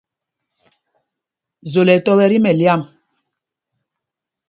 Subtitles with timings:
[1.71, 2.81] Zol ɛ tɔ́ wɛ tí mɛlyam?